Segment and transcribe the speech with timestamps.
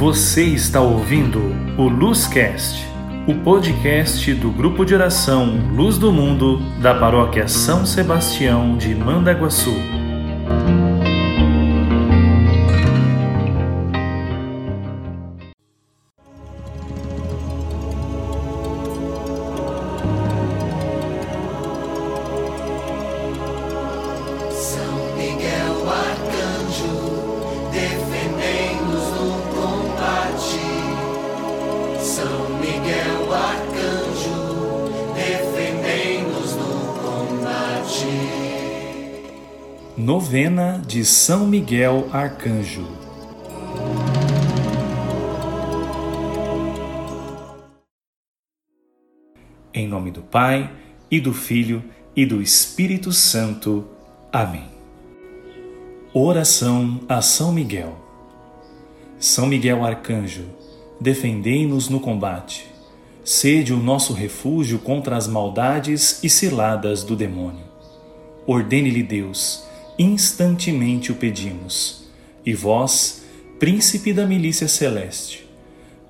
[0.00, 1.38] Você está ouvindo
[1.76, 2.88] o Luzcast,
[3.28, 9.74] o podcast do grupo de oração Luz do Mundo da paróquia São Sebastião de Mandaguaçu.
[40.02, 42.86] Novena de São Miguel Arcanjo.
[49.74, 50.72] Em nome do Pai,
[51.10, 51.84] e do Filho,
[52.16, 53.84] e do Espírito Santo.
[54.32, 54.64] Amém.
[56.14, 57.94] Oração a São Miguel.
[59.18, 60.46] São Miguel Arcanjo,
[60.98, 62.66] defendei-nos no combate.
[63.22, 67.68] Sede o nosso refúgio contra as maldades e ciladas do demônio.
[68.46, 69.68] Ordene-lhe Deus,
[70.00, 72.08] instantemente o pedimos.
[72.44, 73.22] E vós,
[73.58, 75.46] príncipe da milícia celeste,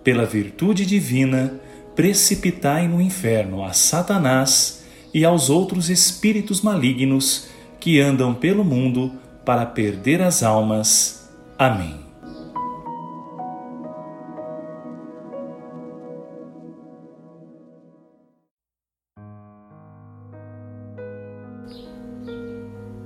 [0.04, 1.60] pela virtude divina,
[1.96, 7.48] precipitai no inferno a Satanás e aos outros espíritos malignos
[7.80, 9.12] que andam pelo mundo
[9.44, 11.28] para perder as almas.
[11.58, 12.09] Amém.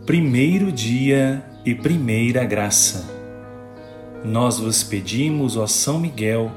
[0.07, 3.09] Primeiro dia e primeira graça.
[4.23, 6.53] Nós vos pedimos, ó São Miguel,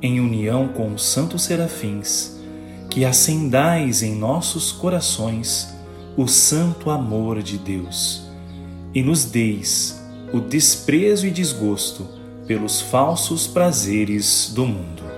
[0.00, 2.40] em união com os santos serafins,
[2.88, 5.68] que acendais em nossos corações
[6.16, 8.22] o santo amor de Deus
[8.94, 12.06] e nos deis o desprezo e desgosto
[12.46, 15.17] pelos falsos prazeres do mundo.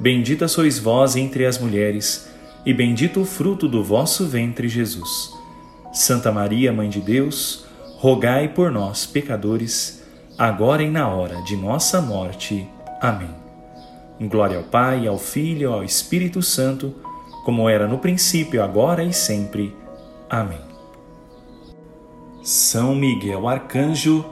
[0.00, 2.26] Bendita sois vós entre as mulheres,
[2.64, 5.30] e bendito o fruto do vosso ventre, Jesus.
[5.92, 7.66] Santa Maria, Mãe de Deus,
[7.98, 10.02] rogai por nós, pecadores,
[10.38, 12.66] agora e na hora de nossa morte.
[12.98, 13.28] Amém.
[14.22, 16.94] Glória ao Pai, ao Filho e ao Espírito Santo,
[17.44, 19.76] como era no princípio, agora e sempre.
[20.30, 20.60] Amém.
[22.42, 24.24] São Miguel Arcanjo,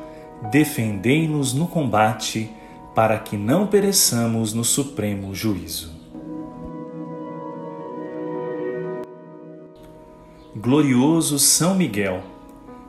[0.50, 2.50] defendei-nos no combate,
[2.98, 5.92] para que não pereçamos no supremo juízo.
[10.56, 12.24] Glorioso São Miguel,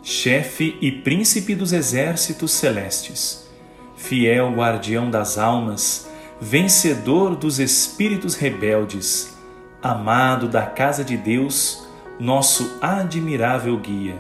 [0.02, 3.48] chefe e príncipe dos exércitos celestes,
[3.96, 6.10] fiel guardião das almas,
[6.42, 9.38] vencedor dos espíritos rebeldes,
[9.80, 11.88] amado da casa de Deus,
[12.20, 14.18] nosso admirável guia.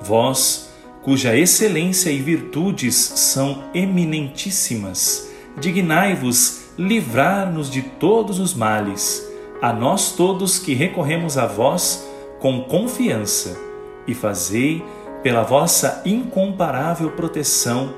[0.00, 0.71] Vós,
[1.02, 9.28] cuja excelência e virtudes são eminentíssimas, dignai-vos livrar-nos de todos os males,
[9.60, 12.08] a nós todos que recorremos a vós
[12.40, 13.58] com confiança,
[14.06, 14.82] e fazei,
[15.22, 17.94] pela vossa incomparável proteção,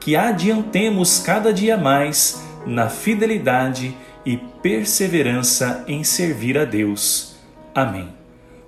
[0.00, 7.36] que adiantemos cada dia mais na fidelidade e perseverança em servir a Deus.
[7.74, 8.08] Amém.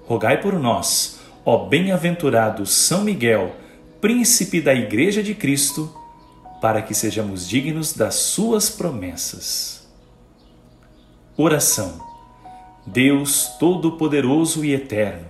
[0.07, 3.55] Rogai por nós, ó bem-aventurado São Miguel,
[4.05, 5.91] príncipe da Igreja de Cristo,
[6.61, 9.89] para que sejamos dignos das suas promessas.
[11.39, 12.03] Oração.
[12.85, 15.25] Deus Todo-Poderoso e Eterno,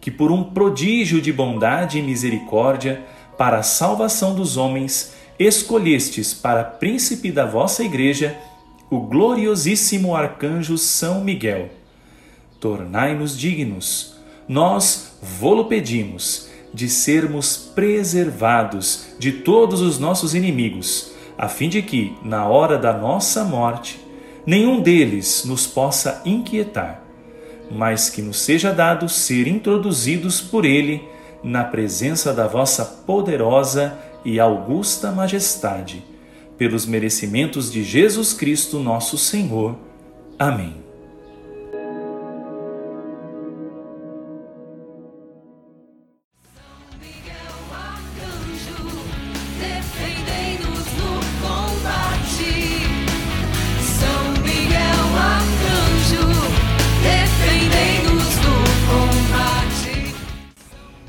[0.00, 3.04] que por um prodígio de bondade e misericórdia
[3.36, 8.40] para a salvação dos homens, escolhestes para príncipe da vossa Igreja
[8.88, 11.68] o gloriosíssimo arcanjo São Miguel.
[12.58, 14.14] Tornai-nos dignos,
[14.48, 22.16] nós vô-lo pedimos, de sermos preservados de todos os nossos inimigos, a fim de que,
[22.22, 24.00] na hora da nossa morte,
[24.46, 27.02] nenhum deles nos possa inquietar,
[27.70, 31.02] mas que nos seja dado ser introduzidos por ele
[31.42, 36.04] na presença da vossa poderosa e augusta majestade,
[36.56, 39.76] pelos merecimentos de Jesus Cristo, nosso Senhor.
[40.38, 40.81] Amém.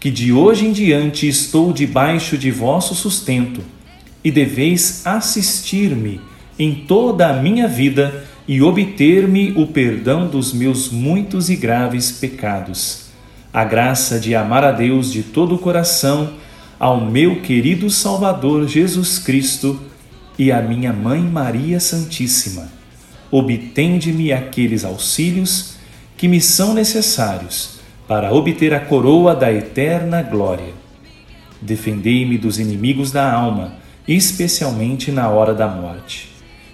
[0.00, 3.62] que de hoje em diante estou debaixo de vosso sustento,
[4.22, 6.20] e deveis assistir-me
[6.58, 13.06] em toda a minha vida e obter-me o perdão dos meus muitos e graves pecados.
[13.52, 16.34] A graça de amar a Deus de todo o coração,
[16.78, 19.80] ao meu querido Salvador Jesus Cristo
[20.38, 22.70] e à minha Mãe Maria Santíssima.
[23.30, 25.74] Obtende-me aqueles auxílios
[26.16, 27.77] que me são necessários
[28.08, 30.72] para obter a coroa da eterna glória.
[31.60, 33.74] Defendei-me dos inimigos da alma,
[34.08, 36.30] especialmente na hora da morte.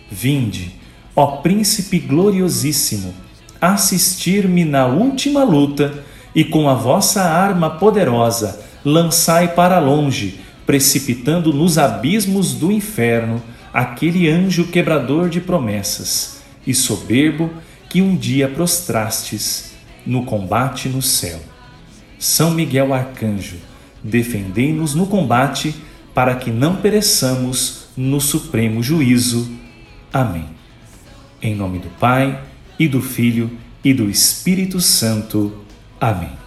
[0.09, 0.77] Vinde,
[1.17, 3.13] ó Príncipe gloriosíssimo,
[3.61, 11.79] assistir-me na última luta e com a vossa arma poderosa lançai para longe, precipitando nos
[11.79, 13.43] abismos do inferno
[13.73, 17.51] aquele anjo quebrador de promessas e soberbo
[17.89, 19.74] que um dia prostrastes
[20.07, 21.41] no combate no céu.
[22.19, 23.57] São Miguel Arcanjo,
[24.03, 25.75] defendei-nos no combate
[26.15, 29.51] para que não pereçamos no supremo juízo.
[30.13, 30.47] Amém.
[31.43, 32.41] Em nome do Pai,
[32.79, 33.51] e do Filho,
[33.85, 35.53] e do Espírito Santo.
[36.01, 36.44] Amém.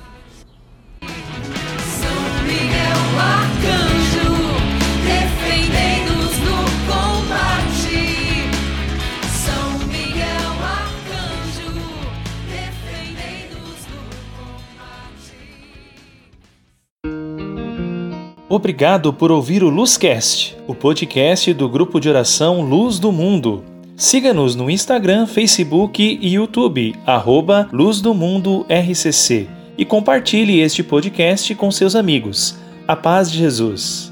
[18.58, 23.64] Obrigado por ouvir o Luzcast, o podcast do grupo de oração Luz do Mundo.
[23.96, 31.54] Siga-nos no Instagram, Facebook e YouTube, arroba Luz do Mundo RCC, e compartilhe este podcast
[31.54, 32.58] com seus amigos.
[32.88, 34.12] A paz de Jesus.